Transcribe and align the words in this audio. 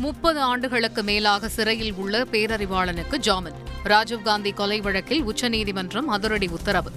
முப்பது 0.00 0.40
ஆண்டுகளுக்கு 0.40 1.02
மேலாக 1.02 1.48
சிறையில் 1.48 1.94
உள்ள 1.94 2.22
பேரறிவாளனுக்கு 2.22 3.16
ஜாமீன். 3.16 3.52
ராஜீவ்காந்தி 3.84 4.54
கொலை 4.54 4.80
வழக்கில் 4.80 5.22
உச்சநீதிமன்றம் 5.22 6.08
அதிரடி 6.08 6.46
உத்தரவு. 6.46 6.90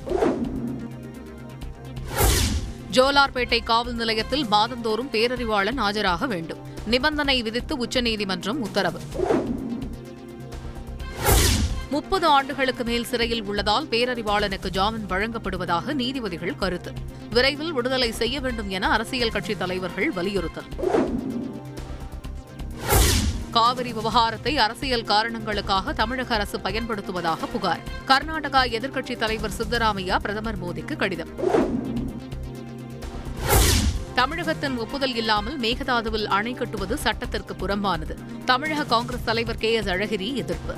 ஜோலார்பேட்டை 2.91 3.63
காவல் 3.63 3.93
நிலையத்தில் 3.93 4.45
மாதந்தோறும் 4.45 5.09
பேரறிவாளன் 5.11 5.77
ஆஜராக 5.77 6.27
வேண்டும். 6.27 6.57
நிபந்தனை 6.85 7.41
விதித்து 7.41 7.77
உச்சநீதிமன்றம் 7.77 8.61
உத்தரவு. 8.61 8.99
முப்பது 11.89 12.27
ஆண்டுகளுக்கு 12.27 12.83
மேல் 12.83 13.05
சிறையில் 13.05 13.43
உள்ளதால் 13.43 13.85
பேரறிவாளனுக்கு 13.85 14.69
ஜாமீன் 14.69 15.05
வழங்கப்படுவதாக 15.09 15.93
நீதிபதிகள் 15.93 16.55
கருத்து. 16.55 16.91
விரைவில் 17.29 17.73
விடுதலை 17.73 18.11
செய்ய 18.11 18.39
வேண்டும் 18.39 18.69
என 18.69 18.89
அரசியல் 18.89 19.31
கட்சித் 19.31 19.59
தலைவர்கள் 19.59 20.11
வலியுறுத்தல். 20.11 20.65
காவிரி 23.55 23.93
விவகாரத்தை 23.93 24.57
அரசியல் 24.57 25.03
காரணங்களுக்காக 25.03 25.93
தமிழக 25.93 26.33
அரசு 26.33 26.57
பயன்படுத்துவதாக 26.57 27.45
புகார். 27.51 27.81
கர்நாடகா 28.07 28.61
எதிர்க்கட்சித் 28.77 29.17
தலைவர் 29.17 29.51
சித்தராமையா 29.57 30.15
பிரதமர் 30.19 30.59
மோடிக்கு 30.63 30.95
கடிதம். 30.95 31.31
தமிழகத்தின் 34.15 34.77
ஒப்புதல் 34.77 35.15
இல்லாமல் 35.15 35.59
மேகதாதுவில் 35.59 36.25
அணை 36.25 36.53
கட்டுவது 36.53 36.97
சட்டத்திற்கு 36.97 37.53
புறம்பானது. 37.53 38.15
தமிழக 38.45 38.83
காங்கிரஸ் 38.83 39.23
தலைவர் 39.23 39.57
கே 39.57 39.73
எஸ் 39.73 39.87
அழகிரி 39.87 40.33
எதிர்ப்பு. 40.33 40.75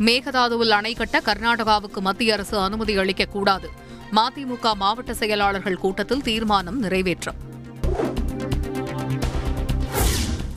மேகதாதுவில் 0.00 0.70
அணை 0.70 0.94
கட்ட 0.94 1.22
கர்நாடகாவுக்கு 1.24 2.00
மத்திய 2.00 2.32
அரசு 2.32 2.58
அனுமதி 2.58 2.96
அளிக்கக்கூடாது 2.98 3.70
மதிமுக 4.12 4.74
மாவட்ட 4.74 5.14
செயலாளர்கள் 5.14 5.76
கூட்டத்தில் 5.76 6.22
தீர்மானம் 6.22 6.82
நிறைவேற்றம். 6.82 7.44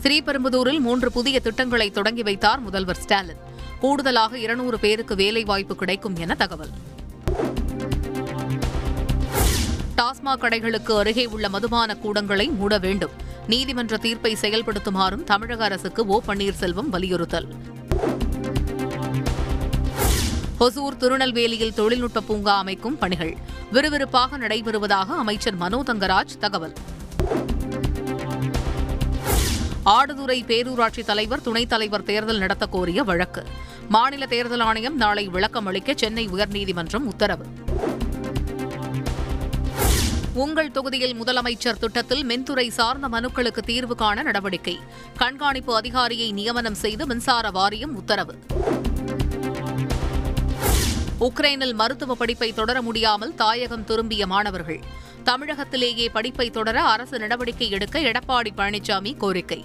ஸ்ரீபெரும்புதூரில் 0.02 0.78
மூன்று 0.78 1.12
புதிய 1.12 1.40
திட்டங்களை 1.40 1.90
தொடங்கி 1.90 2.22
வைத்தார் 2.22 2.60
முதல்வர் 2.60 3.00
ஸ்டாலின். 3.00 3.40
கூடுதலாக 3.80 4.38
இருநூறு 4.38 4.78
பேருக்கு 4.78 5.14
வேலைவாய்ப்பு 5.14 5.76
கிடைக்கும் 5.76 6.16
என 6.16 6.34
தகவல். 6.34 6.70
டாஸ்மாக் 9.96 10.40
கடைகளுக்கு 10.40 10.96
அருகே 10.96 11.26
உள்ள 11.26 11.48
மதுபான 11.48 11.96
கூடங்களை 12.04 12.54
மூட 12.54 12.78
வேண்டும். 12.78 13.10
நீதிமன்ற 13.46 13.96
தீர்ப்பை 13.96 14.36
செயல்படுத்துமாறும் 14.40 15.24
தமிழக 15.24 15.64
அரசுக்கு 15.64 16.06
ஓ 16.06 16.20
பன்னீர்செல்வம் 16.26 16.88
வலியுறுத்தல். 16.88 17.48
ஹொசூர் 20.60 20.96
திருநெல்வேலியில் 20.96 21.74
தொழில்நுட்ப 21.74 22.20
பூங்கா 22.20 22.56
அமைக்கும் 22.56 22.98
பணிகள். 22.98 23.36
விறுவிறுப்பாக 23.72 24.38
நடைபெறுவதாக 24.38 25.06
அமைச்சர் 25.16 25.54
மனோ 25.54 25.82
தங்கராஜ் 25.86 26.38
தகவல். 26.38 26.74
ஆடுதுறை 29.84 30.44
பேரூராட்சி 30.44 31.04
தலைவர் 31.04 31.42
துணைத் 31.42 31.68
தலைவர் 31.68 32.02
தேர்தல் 32.02 32.38
நடத்த 32.38 32.66
கோரிய 32.66 33.02
வழக்கு. 33.02 33.44
மாநில 33.88 34.26
தேர்தல் 34.26 34.60
ஆணையம் 34.60 34.96
நாளை 34.96 35.28
விளக்கம் 35.28 35.66
அளிக்க 35.66 35.92
சென்னை 35.96 36.28
உயர்நீதிமன்றம் 36.28 37.04
உத்தரவு. 37.04 37.46
உங்கள் 40.34 40.70
தொகுதியில் 40.70 41.24
முதலமைச்சர் 41.24 41.78
திட்டத்தில் 41.78 42.26
மின்துறை 42.26 42.68
சார்ந்த 42.68 43.08
மனுக்களுக்கு 43.08 43.62
தீர்வு 43.62 43.94
காண 43.94 44.22
நடவடிக்கை. 44.22 44.78
கண்காணிப்பு 45.16 45.76
அதிகாரியை 45.76 46.32
நியமனம் 46.32 46.74
செய்து 46.74 47.06
மின்சார 47.06 47.50
வாரியம் 47.50 47.96
உத்தரவு. 47.96 48.38
உக்ரைனில் 51.20 51.74
மருத்துவ 51.74 52.14
படிப்பை 52.14 52.52
தொடர 52.52 52.82
முடியாமல் 52.82 53.34
தாயகம் 53.34 53.84
திரும்பிய 53.84 54.26
மாணவர்கள். 54.26 54.80
தமிழகத்திலேயே 55.24 56.08
படிப்பை 56.12 56.50
தொடர 56.50 56.82
அரசு 56.82 57.18
நடவடிக்கை 57.18 57.70
எடுக்க 57.70 57.98
எடப்பாடி 57.98 58.48
பழனிசாமி 58.56 59.16
கோரிக்கை. 59.16 59.64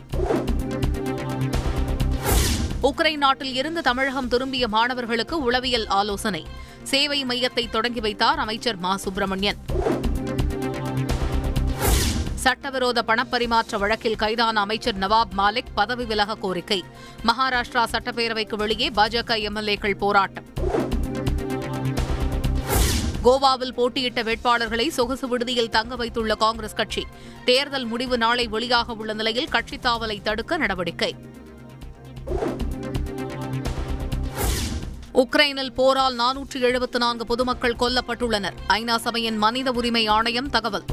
உக்ரைன் 2.83 3.17
நாட்டில் 3.17 3.55
இருந்து 3.55 3.81
தமிழகம் 3.81 4.27
திரும்பிய 4.27 4.67
மாணவர்களுக்கு 4.67 5.41
உளவியல் 5.41 5.87
ஆலோசனை. 5.87 6.45
சேவை 6.83 7.25
மையத்தை 7.25 7.69
தொடங்கி 7.69 7.99
வைத்தார் 7.99 8.39
அமைச்சர் 8.39 8.75
மா. 8.75 8.97
சுப்பிரமணியன். 8.97 9.57
சட்டவிரோத 12.35 13.03
பணப்பரிமாற்ற 13.07 13.77
வழக்கில் 13.77 14.15
கைதான 14.15 14.59
அமைச்சர் 14.59 14.97
நவாப் 14.97 15.33
மாலிக் 15.37 15.73
பதவி 15.75 16.05
விலக 16.05 16.35
கோரிக்கை. 16.35 16.83
மகாராஷ்டிரா 17.25 17.83
சட்டப்பேரவைக்கு 17.91 18.55
வெளியே 18.55 18.89
பாஜக 18.89 19.49
எம்எல்ஏக்கள் 19.49 19.97
போராட்டம். 19.97 20.45
கோவாவில் 23.25 23.73
போட்டியிட்ட 23.73 24.23
வேட்பாளர்களை 24.23 24.87
சொகுசு 24.87 25.27
விடுதியில் 25.27 25.69
தங்க 25.69 25.95
வைத்துள்ள 25.95 26.35
காங்கிரஸ் 26.35 26.73
கட்சி. 26.73 27.05
தேர்தல் 27.45 27.85
முடிவு 27.85 28.17
நாளை 28.17 28.47
வெளியாக 28.47 28.87
உள்ள 28.87 29.13
நிலையில் 29.13 29.47
கட்சித் 29.47 29.85
தாவலை 29.85 30.21
தடுக்க 30.21 30.57
நடவடிக்கை. 30.57 31.15
உக்ரைனில் 35.13 35.73
போரால் 35.73 36.15
நானூற்று 36.15 36.59
எழுபத்து 36.59 36.99
நான்கு 36.99 37.25
பொதுமக்கள் 37.25 37.75
கொல்லப்பட்டுள்ளனர். 37.79 38.53
ஐநா 38.69 38.95
சபையின் 38.95 39.37
மனித 39.37 39.71
உரிமை 39.71 40.07
ஆணையம் 40.07 40.49
தகவல். 40.49 40.83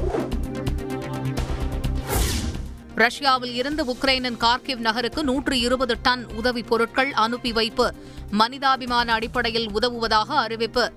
ரஷ்யாவில் 2.95 3.53
இருந்து 3.53 3.85
உக்ரைனின் 3.85 4.37
கார்கிவ் 4.39 4.77
நகருக்கு 4.77 5.23
நூற்று 5.23 5.59
இருபது 5.59 5.97
டன் 6.01 6.27
உதவிப் 6.35 6.67
பொருட்கள் 6.67 7.11
அனுப்பி 7.11 7.51
வைப்பு. 7.51 7.93
மனிதாபிமான 8.31 9.13
அடிப்படையில் 9.13 9.71
உதவுவதாக 9.71 10.35
அறிவிப்பு. 10.35 10.91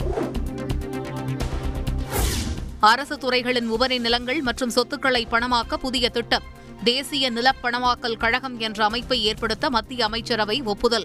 அரசு 2.91 3.19
துறைகளின் 3.19 3.69
உபரி 3.69 3.99
நிலங்கள் 3.99 4.41
மற்றும் 4.41 4.71
சொத்துக்களை 4.71 5.27
பணமாக்க 5.31 5.77
புதிய 5.77 6.09
திட்டம். 6.09 6.43
தேசிய 6.85 7.31
நிலப்பணமாக்கல் 7.33 8.17
கழகம் 8.17 8.59
என்ற 8.59 8.85
அமைப்பை 8.85 9.25
ஏற்படுத்த 9.25 9.71
மத்திய 9.71 10.05
அமைச்சரவை 10.05 10.63
ஒப்புதல். 10.63 11.05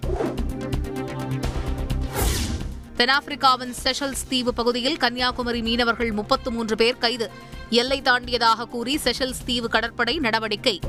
தென்னாப்பிரிக்காவின் 2.97 3.73
செஷல்ஸ் 3.83 4.27
தீவு 4.29 4.53
பகுதியில் 4.53 4.97
கன்னியாகுமரி 4.97 5.61
மீனவர்கள் 5.61 6.11
முப்பத்து 6.11 6.51
மூன்று 6.51 6.75
பேர் 6.75 6.97
கைது. 6.97 7.29
எல்லை 7.69 8.01
தாண்டியதாக 8.01 8.67
கூறி 8.67 8.99
செஷல்ஸ் 9.03 9.43
தீவு 9.45 9.69
கடற்படை 9.69 10.17
நடவடிக்கை. 10.17 10.79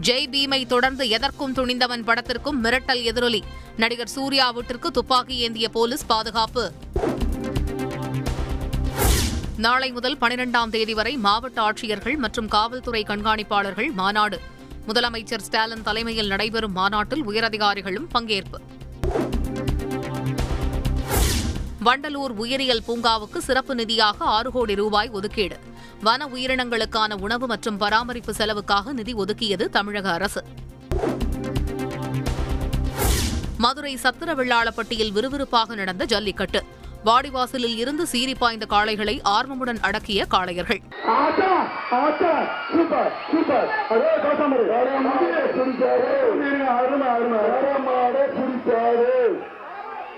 ஜெய் 0.00 0.30
பீமை 0.30 0.66
தொடர்ந்து 0.66 1.08
எதற்கும் 1.08 1.54
துணிந்தவன் 1.54 2.04
படத்திற்கும் 2.04 2.64
மிரட்டல் 2.64 3.02
எதிரொலி. 3.02 3.42
நடிகர் 3.76 4.08
சூர்யா 4.08 4.50
வீட்டிற்கு 4.50 4.90
துப்பாக்கி 4.90 5.36
ஏந்திய 5.36 5.68
போலீஸ் 5.68 6.06
பாதுகாப்பு. 6.06 6.72
நாளை 9.64 9.92
முதல் 9.92 10.16
பனிரெண்டாம் 10.20 10.68
தேதி 10.70 10.94
வரை 10.94 11.16
மாவட்ட 11.16 11.60
ஆட்சியர்கள் 11.60 12.16
மற்றும் 12.16 12.48
காவல்துறை 12.48 13.04
கண்காணிப்பாளர்கள் 13.08 13.92
மாநாடு. 13.92 14.40
முதலமைச்சர் 14.88 15.40
ஸ்டாலின் 15.40 15.82
தலைமையில் 15.82 16.26
நடைபெறும் 16.26 16.72
மாநாட்டில் 16.72 17.24
உயரதிகாரிகளும் 17.28 18.08
பங்கேற்பு. 18.14 18.60
வண்டலூர் 21.84 22.34
உயிரியல் 22.36 22.84
பூங்காவுக்கு 22.86 23.38
சிறப்பு 23.38 23.74
நிதியாக 23.74 24.16
ஆறு 24.18 24.50
கோடி 24.50 24.74
ரூபாய் 24.74 25.08
ஒதுக்கீடு. 25.08 25.58
வன 26.00 26.26
உயிரினங்களுக்கான 26.26 27.20
உணவு 27.20 27.46
மற்றும் 27.46 27.76
பராமரிப்பு 27.76 28.34
செலவுக்காக 28.34 28.92
நிதி 28.92 29.14
ஒதுக்கியது 29.14 29.68
தமிழக 29.68 30.12
அரசு. 30.12 30.44
மதுரை 33.58 33.98
சத்திரவெள்ளாளப்பட்டியில் 34.02 35.12
விறுவிறுப்பாக 35.12 35.74
நடந்த 35.74 36.04
ஜல்லிக்கட்டு. 36.04 36.76
வாடிவாசலில் 37.04 37.76
இருந்து 37.76 38.06
சீறி 38.06 38.34
பாய்ந்த 38.34 38.66
காளைகளை 38.70 39.20
ஆர்வமுடன் 39.28 39.80
அடக்கிய 39.80 40.24
காளையர்கள். 40.30 40.80
சூப்பர் 43.30 43.66